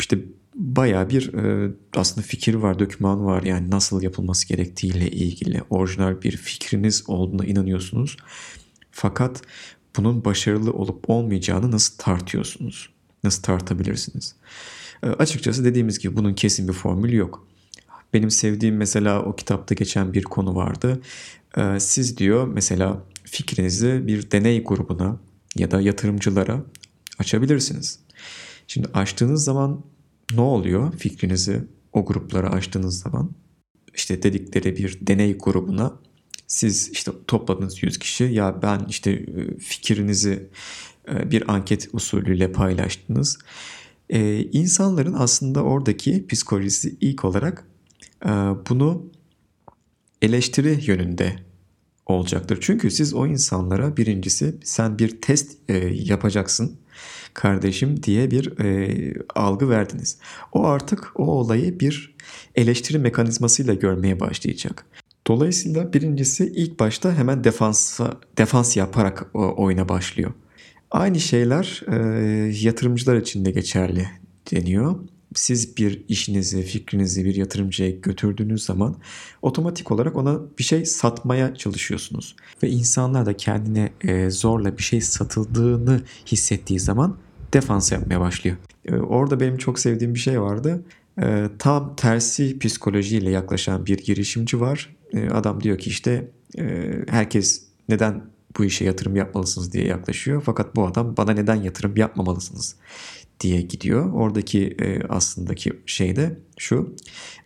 işte 0.00 0.18
baya 0.54 1.10
bir 1.10 1.34
e, 1.34 1.72
aslında 1.96 2.26
fikir 2.26 2.54
var, 2.54 2.78
döküman 2.78 3.24
var. 3.24 3.42
Yani 3.42 3.70
nasıl 3.70 4.02
yapılması 4.02 4.48
gerektiğiyle 4.48 5.10
ilgili 5.10 5.62
orijinal 5.70 6.22
bir 6.22 6.36
fikriniz 6.36 7.04
olduğuna 7.06 7.44
inanıyorsunuz. 7.44 8.16
Fakat 8.90 9.42
bunun 9.96 10.24
başarılı 10.24 10.72
olup 10.72 11.10
olmayacağını 11.10 11.70
nasıl 11.70 11.98
tartıyorsunuz? 11.98 12.90
Nasıl 13.24 13.42
tartabilirsiniz? 13.42 14.34
E, 15.04 15.08
açıkçası 15.08 15.64
dediğimiz 15.64 15.98
gibi 15.98 16.16
bunun 16.16 16.34
kesin 16.34 16.68
bir 16.68 16.72
formülü 16.72 17.16
yok. 17.16 17.46
Benim 18.14 18.30
sevdiğim 18.30 18.76
mesela 18.76 19.22
o 19.22 19.36
kitapta 19.36 19.74
geçen 19.74 20.12
bir 20.12 20.22
konu 20.22 20.54
vardı. 20.54 21.00
E, 21.56 21.80
siz 21.80 22.18
diyor 22.18 22.48
mesela 22.48 23.02
fikrinizi 23.24 24.06
bir 24.06 24.30
deney 24.30 24.64
grubuna 24.64 25.20
ya 25.56 25.70
da 25.70 25.80
yatırımcılara 25.80 26.64
açabilirsiniz. 27.18 28.00
Şimdi 28.66 28.88
açtığınız 28.94 29.44
zaman 29.44 29.84
ne 30.34 30.40
oluyor 30.40 30.92
fikrinizi 30.98 31.64
o 31.92 32.04
gruplara 32.04 32.50
açtığınız 32.50 32.98
zaman? 32.98 33.30
işte 33.94 34.22
dedikleri 34.22 34.76
bir 34.76 34.98
deney 35.00 35.38
grubuna 35.38 35.92
siz 36.46 36.90
işte 36.92 37.12
topladınız 37.26 37.82
100 37.82 37.98
kişi 37.98 38.24
ya 38.24 38.62
ben 38.62 38.86
işte 38.88 39.10
e, 39.10 39.58
fikrinizi 39.58 40.48
e, 41.08 41.30
bir 41.30 41.52
anket 41.52 41.88
usulüyle 41.92 42.52
paylaştınız. 42.52 43.38
Ee, 44.10 44.42
insanların 44.42 45.12
aslında 45.12 45.62
oradaki 45.62 46.26
psikolojisi 46.26 46.96
ilk 47.00 47.24
olarak 47.24 47.68
e, 48.24 48.28
bunu 48.68 49.10
eleştiri 50.22 50.78
yönünde 50.86 51.36
olacaktır. 52.06 52.58
Çünkü 52.60 52.90
siz 52.90 53.14
o 53.14 53.26
insanlara 53.26 53.96
birincisi 53.96 54.54
sen 54.64 54.98
bir 54.98 55.20
test 55.20 55.70
e, 55.70 55.76
yapacaksın 55.92 56.78
kardeşim 57.34 58.02
diye 58.02 58.30
bir 58.30 58.58
e, 58.58 59.14
algı 59.34 59.68
verdiniz. 59.68 60.18
O 60.52 60.64
artık 60.66 61.20
o 61.20 61.24
olayı 61.24 61.80
bir 61.80 62.14
eleştiri 62.54 62.98
mekanizmasıyla 62.98 63.74
görmeye 63.74 64.20
başlayacak. 64.20 64.86
Dolayısıyla 65.26 65.92
birincisi 65.92 66.46
ilk 66.46 66.80
başta 66.80 67.14
hemen 67.14 67.44
defansa, 67.44 68.20
defans 68.38 68.76
yaparak 68.76 69.26
oyuna 69.34 69.88
başlıyor. 69.88 70.32
Aynı 70.90 71.20
şeyler 71.20 71.82
e, 71.88 71.96
yatırımcılar 72.60 73.16
için 73.16 73.44
de 73.44 73.50
geçerli 73.50 74.08
deniyor. 74.52 74.96
Siz 75.34 75.76
bir 75.76 76.04
işinizi, 76.08 76.62
fikrinizi 76.62 77.24
bir 77.24 77.34
yatırımcıya 77.34 77.90
götürdüğünüz 77.90 78.64
zaman 78.64 78.96
otomatik 79.42 79.92
olarak 79.92 80.16
ona 80.16 80.40
bir 80.58 80.64
şey 80.64 80.84
satmaya 80.84 81.54
çalışıyorsunuz. 81.54 82.36
Ve 82.62 82.68
insanlar 82.70 83.26
da 83.26 83.36
kendine 83.36 83.92
e, 84.04 84.30
zorla 84.30 84.78
bir 84.78 84.82
şey 84.82 85.00
satıldığını 85.00 86.02
hissettiği 86.26 86.80
zaman 86.80 87.16
defans 87.52 87.92
yapmaya 87.92 88.20
başlıyor. 88.20 88.56
E, 88.84 88.94
orada 88.94 89.40
benim 89.40 89.56
çok 89.56 89.78
sevdiğim 89.78 90.14
bir 90.14 90.18
şey 90.18 90.40
vardı. 90.40 90.84
E, 91.22 91.48
tam 91.58 91.96
tersi 91.96 92.58
psikolojiyle 92.58 93.30
yaklaşan 93.30 93.86
bir 93.86 93.98
girişimci 93.98 94.60
var. 94.60 94.96
E, 95.12 95.28
adam 95.28 95.62
diyor 95.62 95.78
ki 95.78 95.90
işte 95.90 96.30
e, 96.58 96.90
herkes 97.08 97.62
neden 97.88 98.22
bu 98.58 98.64
işe 98.64 98.84
yatırım 98.84 99.16
yapmalısınız 99.16 99.72
diye 99.72 99.84
yaklaşıyor. 99.84 100.42
Fakat 100.46 100.76
bu 100.76 100.86
adam 100.86 101.16
bana 101.16 101.32
neden 101.32 101.62
yatırım 101.62 101.96
yapmamalısınız 101.96 102.76
diye 103.40 103.60
gidiyor. 103.60 104.12
Oradaki 104.12 104.76
e, 104.78 105.02
aslındaki 105.02 105.72
şey 105.86 106.16
de 106.16 106.38
şu 106.58 106.96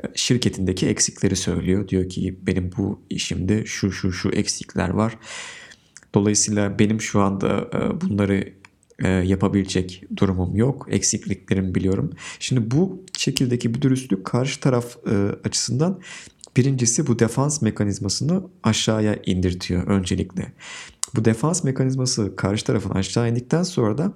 e, 0.04 0.06
şirketindeki 0.14 0.86
eksikleri 0.86 1.36
söylüyor. 1.36 1.88
Diyor 1.88 2.08
ki 2.08 2.38
benim 2.42 2.70
bu 2.76 3.00
işimde 3.10 3.66
şu 3.66 3.92
şu 3.92 4.12
şu 4.12 4.28
eksikler 4.28 4.88
var. 4.88 5.18
Dolayısıyla 6.14 6.78
benim 6.78 7.00
şu 7.00 7.20
anda 7.20 7.70
e, 7.74 8.00
bunları 8.00 8.52
e, 9.04 9.08
yapabilecek 9.08 10.04
durumum 10.16 10.56
yok. 10.56 10.86
Eksikliklerimi 10.90 11.74
biliyorum. 11.74 12.10
Şimdi 12.38 12.70
bu 12.70 13.04
şekildeki 13.18 13.74
bir 13.74 13.82
dürüstlük 13.82 14.24
karşı 14.24 14.60
taraf 14.60 14.96
e, 15.06 15.14
açısından 15.44 16.00
birincisi 16.56 17.06
bu 17.06 17.18
defans 17.18 17.62
mekanizmasını 17.62 18.42
aşağıya 18.62 19.16
indirtiyor 19.26 19.86
öncelikle. 19.86 20.52
Bu 21.16 21.24
defans 21.24 21.64
mekanizması 21.64 22.36
karşı 22.36 22.64
tarafın 22.64 22.90
aşağı 22.90 23.30
indikten 23.30 23.62
sonra 23.62 23.98
da 23.98 24.12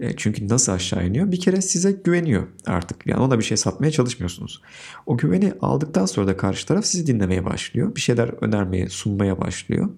e, 0.00 0.16
çünkü 0.16 0.48
nasıl 0.48 0.72
aşağı 0.72 1.06
iniyor? 1.06 1.32
Bir 1.32 1.40
kere 1.40 1.60
size 1.60 1.92
güveniyor 1.92 2.46
artık. 2.66 3.06
Yani 3.06 3.20
ona 3.20 3.38
bir 3.38 3.44
şey 3.44 3.56
satmaya 3.56 3.90
çalışmıyorsunuz. 3.90 4.62
O 5.06 5.16
güveni 5.16 5.52
aldıktan 5.60 6.06
sonra 6.06 6.26
da 6.26 6.36
karşı 6.36 6.66
taraf 6.66 6.84
sizi 6.84 7.06
dinlemeye 7.06 7.44
başlıyor. 7.44 7.96
Bir 7.96 8.00
şeyler 8.00 8.28
önermeye, 8.40 8.88
sunmaya 8.88 9.40
başlıyor. 9.40 9.88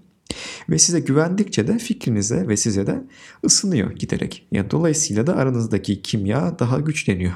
Ve 0.71 0.79
size 0.79 1.01
güvendikçe 1.01 1.69
de 1.69 1.79
fikrinize 1.79 2.49
ve 2.49 2.57
size 2.57 2.87
de 2.87 3.03
ısınıyor 3.45 3.93
giderek. 3.93 4.47
Yani 4.53 4.71
dolayısıyla 4.71 5.27
da 5.27 5.37
aranızdaki 5.37 6.03
kimya 6.03 6.59
daha 6.59 6.81
güçleniyor. 6.81 7.35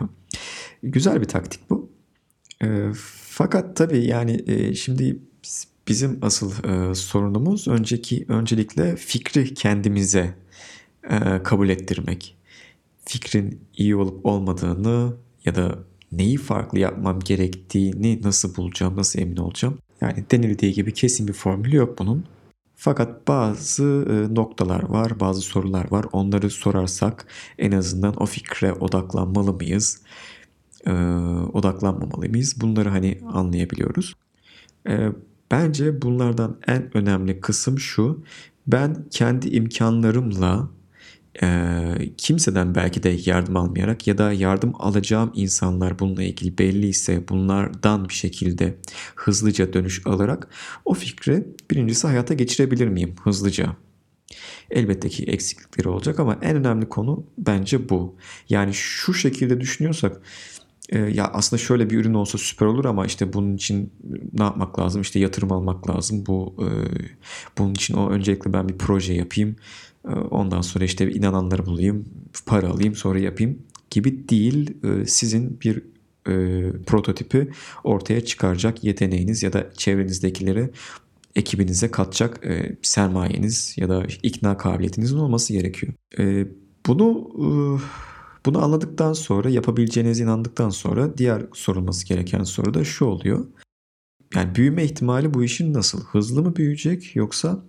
Güzel 0.82 1.20
bir 1.20 1.28
taktik 1.28 1.70
bu. 1.70 1.90
E, 2.62 2.66
fakat 3.28 3.76
tabii 3.76 4.06
yani 4.06 4.44
e, 4.46 4.74
şimdi 4.74 5.18
bizim 5.90 6.18
asıl 6.22 6.52
e, 6.64 6.94
sorunumuz 6.94 7.68
önceki 7.68 8.24
öncelikle 8.28 8.96
fikri 8.96 9.54
kendimize 9.54 10.34
e, 11.10 11.42
kabul 11.42 11.68
ettirmek. 11.68 12.36
Fikrin 13.04 13.60
iyi 13.76 13.96
olup 13.96 14.26
olmadığını 14.26 15.16
ya 15.44 15.54
da 15.54 15.78
neyi 16.12 16.36
farklı 16.36 16.78
yapmam 16.78 17.20
gerektiğini 17.20 18.22
nasıl 18.22 18.56
bulacağım, 18.56 18.96
nasıl 18.96 19.18
emin 19.20 19.36
olacağım? 19.36 19.78
Yani 20.00 20.24
denildiği 20.30 20.72
gibi 20.72 20.94
kesin 20.94 21.28
bir 21.28 21.32
formülü 21.32 21.76
yok 21.76 21.98
bunun. 21.98 22.24
Fakat 22.76 23.28
bazı 23.28 23.84
e, 24.10 24.34
noktalar 24.34 24.82
var, 24.82 25.20
bazı 25.20 25.40
sorular 25.40 25.90
var. 25.90 26.06
Onları 26.12 26.50
sorarsak 26.50 27.26
en 27.58 27.72
azından 27.72 28.22
o 28.22 28.26
fikre 28.26 28.72
odaklanmalı 28.72 29.52
mıyız? 29.52 30.02
E, 30.86 30.92
odaklanmamalı 31.52 32.28
mıyız? 32.28 32.60
Bunları 32.60 32.88
hani 32.88 33.20
anlayabiliyoruz. 33.32 34.14
E, 34.88 35.08
bence 35.50 36.02
bunlardan 36.02 36.60
en 36.66 36.96
önemli 36.96 37.40
kısım 37.40 37.78
şu. 37.78 38.24
Ben 38.66 39.06
kendi 39.10 39.48
imkanlarımla 39.48 40.70
e, 41.42 41.94
kimseden 42.16 42.74
belki 42.74 43.02
de 43.02 43.16
yardım 43.24 43.56
almayarak 43.56 44.06
ya 44.06 44.18
da 44.18 44.32
yardım 44.32 44.72
alacağım 44.78 45.32
insanlar 45.34 45.98
bununla 45.98 46.22
ilgili 46.22 46.58
belli 46.58 46.86
ise 46.86 47.28
bunlardan 47.28 48.08
bir 48.08 48.14
şekilde 48.14 48.76
hızlıca 49.14 49.72
dönüş 49.72 50.06
alarak 50.06 50.48
o 50.84 50.94
fikri 50.94 51.46
birincisi 51.70 52.06
hayata 52.06 52.34
geçirebilir 52.34 52.88
miyim 52.88 53.14
hızlıca? 53.22 53.76
Elbette 54.70 55.08
ki 55.08 55.24
eksiklikleri 55.24 55.88
olacak 55.88 56.20
ama 56.20 56.38
en 56.42 56.56
önemli 56.56 56.88
konu 56.88 57.26
bence 57.38 57.88
bu. 57.88 58.16
Yani 58.48 58.74
şu 58.74 59.14
şekilde 59.14 59.60
düşünüyorsak 59.60 60.20
ya 60.92 61.30
aslında 61.32 61.62
şöyle 61.62 61.90
bir 61.90 61.98
ürün 61.98 62.14
olsa 62.14 62.38
süper 62.38 62.66
olur 62.66 62.84
ama 62.84 63.06
işte 63.06 63.32
bunun 63.32 63.54
için 63.54 63.92
ne 64.32 64.42
yapmak 64.42 64.78
lazım? 64.78 65.00
İşte 65.02 65.18
yatırım 65.18 65.52
almak 65.52 65.90
lazım. 65.90 66.26
Bu 66.26 66.54
bunun 67.58 67.72
için 67.72 67.94
o 67.94 68.10
öncelikle 68.10 68.52
ben 68.52 68.68
bir 68.68 68.78
proje 68.78 69.14
yapayım. 69.14 69.56
Ondan 70.30 70.60
sonra 70.60 70.84
işte 70.84 71.12
inananları 71.12 71.66
bulayım, 71.66 72.04
para 72.46 72.68
alayım, 72.68 72.94
sonra 72.94 73.18
yapayım 73.18 73.58
gibi 73.90 74.28
değil. 74.28 74.74
Sizin 75.06 75.60
bir 75.60 75.82
prototipi 76.86 77.50
ortaya 77.84 78.24
çıkaracak 78.24 78.84
yeteneğiniz 78.84 79.42
ya 79.42 79.52
da 79.52 79.70
çevrenizdekileri 79.76 80.70
ekibinize 81.36 81.90
katacak 81.90 82.40
sermayeniz 82.82 83.74
ya 83.76 83.88
da 83.88 84.06
ikna 84.22 84.56
kabiliyetinizin 84.56 85.18
olması 85.18 85.52
gerekiyor. 85.52 85.92
Bunu 86.86 87.30
e, 87.38 87.46
bunu 88.46 88.64
anladıktan 88.64 89.12
sonra 89.12 89.50
yapabileceğinize 89.50 90.22
inandıktan 90.22 90.70
sonra 90.70 91.18
diğer 91.18 91.42
sorulması 91.54 92.06
gereken 92.06 92.44
soru 92.44 92.74
da 92.74 92.84
şu 92.84 93.04
oluyor. 93.04 93.46
Yani 94.34 94.54
büyüme 94.54 94.84
ihtimali 94.84 95.34
bu 95.34 95.44
işin 95.44 95.74
nasıl? 95.74 96.04
Hızlı 96.04 96.42
mı 96.42 96.56
büyüyecek 96.56 97.16
yoksa 97.16 97.64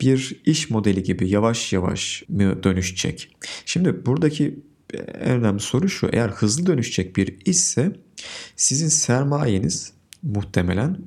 bir 0.00 0.40
iş 0.44 0.70
modeli 0.70 1.02
gibi 1.02 1.28
yavaş 1.28 1.72
yavaş 1.72 2.24
mı 2.28 2.62
dönüşecek? 2.62 3.36
Şimdi 3.66 4.06
buradaki 4.06 4.60
en 5.20 5.30
önemli 5.30 5.60
soru 5.60 5.88
şu. 5.88 6.08
Eğer 6.12 6.28
hızlı 6.28 6.66
dönüşecek 6.66 7.16
bir 7.16 7.36
işse 7.44 7.96
sizin 8.56 8.88
sermayeniz 8.88 9.92
muhtemelen 10.22 10.98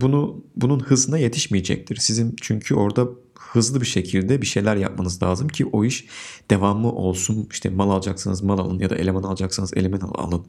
bunu 0.00 0.44
bunun 0.56 0.80
hızına 0.80 1.18
yetişmeyecektir. 1.18 1.96
Sizin 1.96 2.36
çünkü 2.40 2.74
orada 2.74 3.08
hızlı 3.52 3.80
bir 3.80 3.86
şekilde 3.86 4.42
bir 4.42 4.46
şeyler 4.46 4.76
yapmanız 4.76 5.22
lazım 5.22 5.48
ki 5.48 5.66
o 5.66 5.84
iş 5.84 6.06
devamlı 6.50 6.88
olsun. 6.88 7.48
İşte 7.50 7.70
mal 7.70 7.90
alacaksanız 7.90 8.42
mal 8.42 8.58
alın 8.58 8.78
ya 8.78 8.90
da 8.90 8.96
eleman 8.96 9.22
alacaksanız 9.22 9.74
eleman 9.76 10.00
alın. 10.00 10.46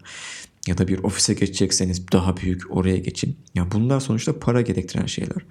Ya 0.67 0.77
da 0.77 0.87
bir 0.87 0.99
ofise 0.99 1.33
geçecekseniz 1.33 2.11
daha 2.11 2.37
büyük 2.37 2.77
oraya 2.77 2.97
geçin. 2.97 3.37
Ya 3.55 3.71
bunlar 3.71 3.99
sonuçta 3.99 4.39
para 4.39 4.61
gerektiren 4.61 5.05
şeyler. 5.05 5.45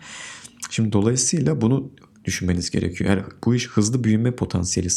Şimdi 0.71 0.93
dolayısıyla 0.93 1.61
bunu 1.61 1.91
düşünmeniz 2.25 2.71
gerekiyor. 2.71 3.11
Eğer 3.11 3.25
bu 3.45 3.55
iş 3.55 3.69
hızlı 3.69 4.05
büyüme 4.05 4.37
potansiyeli 4.37 4.89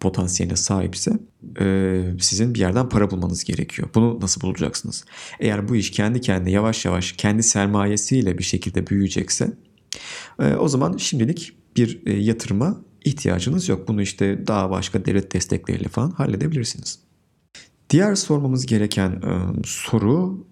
potansiyeline 0.00 0.56
sahipse 0.56 1.12
e, 1.60 2.02
sizin 2.20 2.54
bir 2.54 2.60
yerden 2.60 2.88
para 2.88 3.10
bulmanız 3.10 3.44
gerekiyor. 3.44 3.88
Bunu 3.94 4.18
nasıl 4.20 4.40
bulacaksınız? 4.40 5.04
Eğer 5.40 5.68
bu 5.68 5.76
iş 5.76 5.90
kendi 5.90 6.20
kendine 6.20 6.50
yavaş 6.50 6.84
yavaş 6.84 7.12
kendi 7.12 7.42
sermayesiyle 7.42 8.38
bir 8.38 8.44
şekilde 8.44 8.86
büyüyecekse 8.86 9.52
e, 10.40 10.54
o 10.54 10.68
zaman 10.68 10.96
şimdilik 10.96 11.55
bir 11.76 12.02
e, 12.06 12.12
yatırıma 12.12 12.80
ihtiyacınız 13.04 13.68
yok. 13.68 13.88
Bunu 13.88 14.02
işte 14.02 14.46
daha 14.46 14.70
başka 14.70 15.04
devlet 15.04 15.32
destekleriyle 15.32 15.88
falan 15.88 16.10
halledebilirsiniz. 16.10 16.98
Diğer 17.90 18.14
sormamız 18.14 18.66
gereken 18.66 19.10
e, 19.10 19.62
soru 19.64 20.46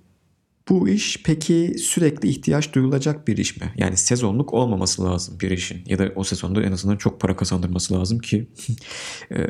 bu 0.69 0.89
iş 0.89 1.23
peki 1.23 1.75
sürekli 1.79 2.29
ihtiyaç 2.29 2.75
duyulacak 2.75 3.29
bir 3.29 3.37
iş 3.37 3.57
mi? 3.57 3.73
Yani 3.77 3.97
sezonluk 3.97 4.55
olmaması 4.55 5.05
lazım 5.05 5.41
bir 5.41 5.51
işin. 5.51 5.83
Ya 5.87 5.99
da 5.99 6.13
o 6.17 6.25
sezonda 6.25 6.63
en 6.63 6.73
azından 6.73 6.97
çok 6.97 7.21
para 7.21 7.37
kazandırması 7.37 7.95
lazım 7.95 8.19
ki 8.19 8.49
e, 9.31 9.47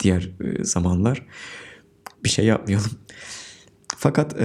diğer 0.00 0.30
zamanlar 0.62 1.26
bir 2.24 2.28
şey 2.28 2.44
yapmayalım. 2.44 2.90
Fakat 3.96 4.36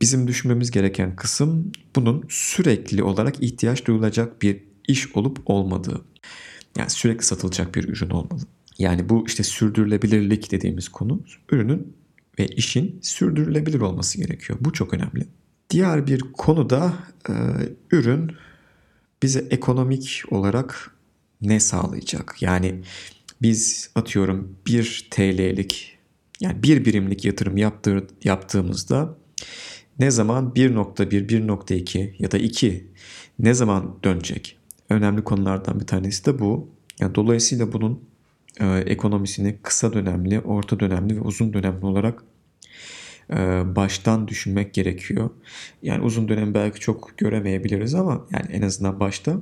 bizim 0.00 0.28
düşünmemiz 0.28 0.70
gereken 0.70 1.16
kısım 1.16 1.72
bunun 1.96 2.24
sürekli 2.28 3.02
olarak 3.02 3.42
ihtiyaç 3.42 3.86
duyulacak 3.86 4.42
bir 4.42 4.67
iş 4.88 5.16
olup 5.16 5.38
olmadığı. 5.46 6.04
Yani 6.78 6.90
sürekli 6.90 7.24
satılacak 7.24 7.74
bir 7.74 7.88
ürün 7.88 8.10
olmalı. 8.10 8.42
Yani 8.78 9.08
bu 9.08 9.24
işte 9.26 9.42
sürdürülebilirlik 9.42 10.50
dediğimiz 10.50 10.88
konu 10.88 11.20
ürünün 11.52 11.96
ve 12.38 12.46
işin 12.46 12.98
sürdürülebilir 13.02 13.80
olması 13.80 14.18
gerekiyor. 14.18 14.58
Bu 14.62 14.72
çok 14.72 14.94
önemli. 14.94 15.26
Diğer 15.70 16.06
bir 16.06 16.20
konu 16.20 16.70
da 16.70 16.92
e, 17.28 17.32
ürün 17.92 18.32
bize 19.22 19.46
ekonomik 19.50 20.22
olarak 20.30 20.94
ne 21.40 21.60
sağlayacak? 21.60 22.36
Yani 22.40 22.82
biz 23.42 23.90
atıyorum 23.94 24.56
1 24.66 25.08
TL'lik 25.10 25.98
yani 26.40 26.62
bir 26.62 26.84
birimlik 26.84 27.24
yatırım 27.24 27.56
yaptır, 27.56 28.04
yaptığımızda 28.24 29.18
ne 29.98 30.10
zaman 30.10 30.52
1.1, 30.56 31.28
1.2 31.28 32.14
ya 32.18 32.30
da 32.30 32.38
2 32.38 32.86
ne 33.38 33.54
zaman 33.54 33.98
dönecek? 34.04 34.57
Önemli 34.90 35.24
konulardan 35.24 35.80
bir 35.80 35.86
tanesi 35.86 36.26
de 36.26 36.38
bu. 36.38 36.68
Yani 37.00 37.14
dolayısıyla 37.14 37.72
bunun 37.72 38.00
e, 38.60 38.66
ekonomisini 38.78 39.58
kısa 39.62 39.92
dönemli, 39.92 40.40
orta 40.40 40.80
dönemli 40.80 41.16
ve 41.16 41.20
uzun 41.20 41.52
dönemli 41.52 41.86
olarak 41.86 42.24
e, 43.30 43.36
baştan 43.76 44.28
düşünmek 44.28 44.74
gerekiyor. 44.74 45.30
Yani 45.82 46.04
uzun 46.04 46.28
dönem 46.28 46.54
belki 46.54 46.80
çok 46.80 47.18
göremeyebiliriz 47.18 47.94
ama 47.94 48.26
yani 48.30 48.46
en 48.52 48.62
azından 48.62 49.00
başta. 49.00 49.40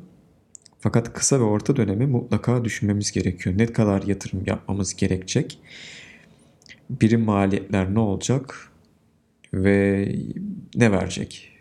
Fakat 0.79 1.13
kısa 1.13 1.41
ve 1.41 1.45
orta 1.45 1.77
dönemi 1.77 2.07
mutlaka 2.07 2.65
düşünmemiz 2.65 3.13
gerekiyor. 3.13 3.59
Ne 3.59 3.67
kadar 3.67 4.03
yatırım 4.03 4.43
yapmamız 4.47 4.97
gerekecek? 4.97 5.59
Birim 6.91 7.21
maliyetler 7.21 7.95
ne 7.95 7.99
olacak? 7.99 8.73
Ve 9.55 10.09
ne 10.75 10.93
verecek? 10.93 11.56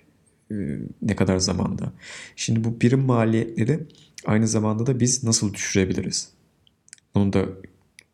E, 0.52 0.56
ne 1.02 1.16
kadar 1.16 1.38
zamanda? 1.38 1.94
Şimdi 2.36 2.64
bu 2.64 2.82
birim 2.82 3.00
maliyetleri 3.00 3.80
aynı 4.26 4.48
zamanda 4.48 4.86
da 4.86 5.00
biz 5.00 5.24
nasıl 5.24 5.54
düşürebiliriz? 5.54 6.30
Bunu 7.16 7.34
da 7.34 7.46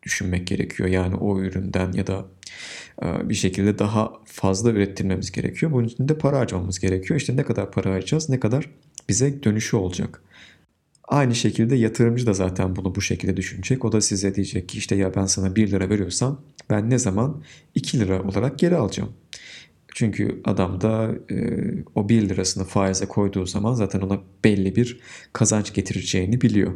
düşünmek 0.02 0.46
gerekiyor. 0.46 0.88
Yani 0.88 1.14
o 1.16 1.40
üründen 1.40 1.92
ya 1.92 2.06
da 2.06 2.26
e, 3.02 3.28
bir 3.28 3.34
şekilde 3.34 3.78
daha 3.78 4.12
fazla 4.24 4.70
ürettirmemiz 4.70 5.32
gerekiyor. 5.32 5.72
Bunun 5.72 5.84
için 5.84 6.08
de 6.08 6.18
para 6.18 6.38
harcamamız 6.38 6.80
gerekiyor. 6.80 7.20
İşte 7.20 7.36
ne 7.36 7.44
kadar 7.44 7.72
para 7.72 7.90
harcayacağız, 7.90 8.28
ne 8.28 8.40
kadar 8.40 8.70
bize 9.08 9.42
dönüşü 9.42 9.76
olacak. 9.76 10.22
Aynı 11.08 11.34
şekilde 11.34 11.76
yatırımcı 11.76 12.26
da 12.26 12.32
zaten 12.32 12.76
bunu 12.76 12.94
bu 12.94 13.00
şekilde 13.00 13.36
düşünecek. 13.36 13.84
O 13.84 13.92
da 13.92 14.00
size 14.00 14.34
diyecek 14.34 14.68
ki 14.68 14.78
işte 14.78 14.96
ya 14.96 15.14
ben 15.14 15.26
sana 15.26 15.56
1 15.56 15.70
lira 15.70 15.90
veriyorsam 15.90 16.40
ben 16.70 16.90
ne 16.90 16.98
zaman 16.98 17.42
2 17.74 18.00
lira 18.00 18.22
olarak 18.22 18.58
geri 18.58 18.76
alacağım. 18.76 19.12
Çünkü 19.94 20.40
adam 20.44 20.80
da 20.80 21.14
e, 21.30 21.36
o 21.94 22.08
1 22.08 22.28
lirasını 22.28 22.64
faize 22.64 23.06
koyduğu 23.06 23.46
zaman 23.46 23.74
zaten 23.74 24.00
ona 24.00 24.20
belli 24.44 24.76
bir 24.76 25.00
kazanç 25.32 25.74
getireceğini 25.74 26.40
biliyor. 26.40 26.72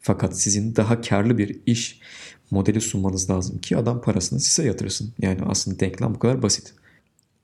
Fakat 0.00 0.40
sizin 0.40 0.76
daha 0.76 1.00
karlı 1.00 1.38
bir 1.38 1.60
iş 1.66 2.00
modeli 2.50 2.80
sunmanız 2.80 3.30
lazım 3.30 3.58
ki 3.58 3.76
adam 3.76 4.02
parasını 4.02 4.40
size 4.40 4.68
yatırsın. 4.68 5.12
Yani 5.18 5.40
aslında 5.46 5.80
denklem 5.80 6.14
bu 6.14 6.18
kadar 6.18 6.42
basit. 6.42 6.74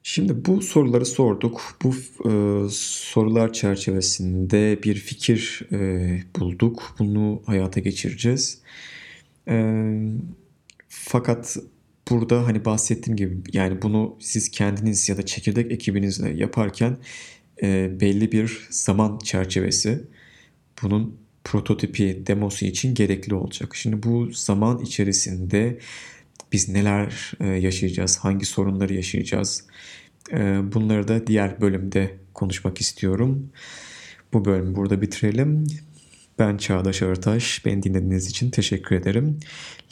Şimdi 0.02 0.44
bu 0.44 0.62
soruları 0.62 1.06
sorduk. 1.06 1.60
Bu 1.82 1.94
e, 2.28 2.30
sorular 2.70 3.52
çerçevesinde 3.52 4.82
bir 4.82 4.94
fikir 4.94 5.68
e, 5.72 6.22
bulduk. 6.38 6.94
Bunu 6.98 7.42
hayata 7.46 7.80
geçireceğiz. 7.80 8.58
E, 9.48 9.84
fakat 10.88 11.56
burada 12.10 12.46
hani 12.46 12.64
bahsettiğim 12.64 13.16
gibi 13.16 13.36
yani 13.52 13.82
bunu 13.82 14.16
siz 14.20 14.50
kendiniz 14.50 15.08
ya 15.08 15.16
da 15.16 15.26
çekirdek 15.26 15.72
ekibinizle 15.72 16.30
yaparken 16.30 16.96
e, 17.62 18.00
belli 18.00 18.32
bir 18.32 18.66
zaman 18.70 19.18
çerçevesi 19.18 20.04
bunun 20.82 21.16
prototipi, 21.44 22.22
demosu 22.26 22.64
için 22.64 22.94
gerekli 22.94 23.34
olacak. 23.34 23.76
Şimdi 23.76 24.02
bu 24.02 24.30
zaman 24.32 24.78
içerisinde 24.78 25.78
biz 26.52 26.68
neler 26.68 27.32
e, 27.40 27.46
yaşayacağız, 27.46 28.18
hangi 28.18 28.46
sorunları 28.46 28.94
yaşayacağız 28.94 29.64
e, 30.32 30.36
bunları 30.72 31.08
da 31.08 31.26
diğer 31.26 31.60
bölümde 31.60 32.14
konuşmak 32.34 32.80
istiyorum. 32.80 33.50
Bu 34.32 34.44
bölümü 34.44 34.76
burada 34.76 35.02
bitirelim. 35.02 35.66
Ben 36.38 36.56
Çağdaş 36.56 37.02
Artaş. 37.02 37.64
Beni 37.64 37.82
dinlediğiniz 37.82 38.26
için 38.26 38.50
teşekkür 38.50 38.96
ederim. 38.96 39.38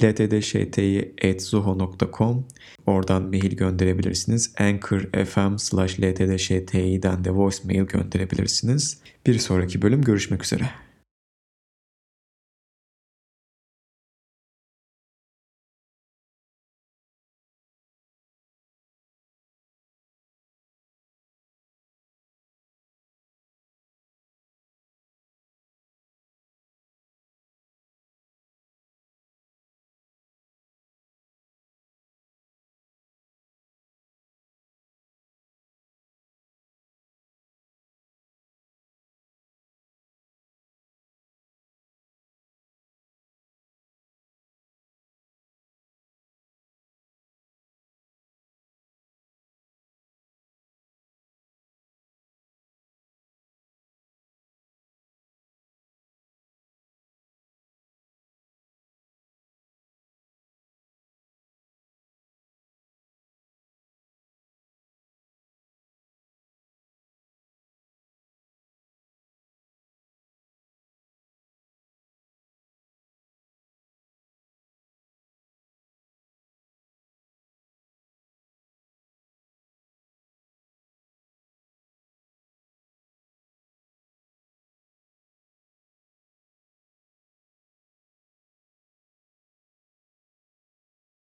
ltdşti.zoho.com 0.02 2.46
Oradan 2.86 3.22
mail 3.22 3.56
gönderebilirsiniz. 3.56 4.54
Anchor 4.58 5.00
FM 5.24 5.56
slash 5.56 6.00
ltdşti'den 6.00 7.24
de 7.24 7.30
voicemail 7.30 7.82
gönderebilirsiniz. 7.82 8.98
Bir 9.26 9.38
sonraki 9.38 9.82
bölüm 9.82 10.02
görüşmek 10.02 10.44
üzere. 10.44 10.70